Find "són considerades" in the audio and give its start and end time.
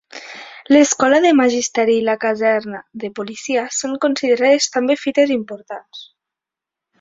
3.81-4.71